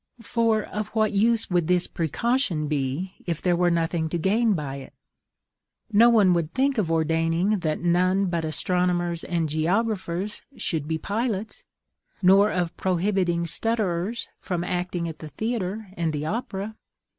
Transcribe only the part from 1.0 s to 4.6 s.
use would this precaution be, if there were nothing to gain